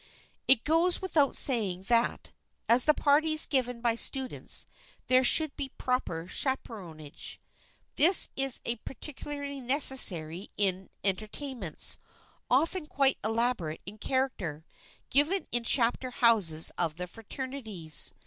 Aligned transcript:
It 0.47 0.63
goes 0.63 0.99
without 0.99 1.35
saying 1.35 1.83
that, 1.83 2.31
at 2.67 2.81
the 2.87 2.93
parties 2.95 3.45
given 3.45 3.81
by 3.81 3.93
students, 3.93 4.65
there 5.05 5.23
should 5.23 5.55
be 5.55 5.69
proper 5.77 6.25
chaperonage. 6.27 7.37
This 7.97 8.29
is 8.35 8.61
particularly 8.83 9.61
necessary 9.61 10.49
in 10.57 10.89
entertainments, 11.03 11.99
often 12.49 12.87
quite 12.87 13.19
elaborate 13.23 13.81
in 13.85 13.99
character, 13.99 14.65
given 15.11 15.45
in 15.51 15.63
chapter 15.63 16.09
houses 16.09 16.71
of 16.79 16.97
the 16.97 17.05
fraternities. 17.05 18.11